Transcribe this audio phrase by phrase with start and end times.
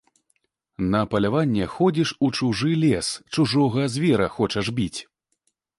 [0.95, 4.97] На паляванне ходзіш у чужы лес, чужога звера хочаш біць.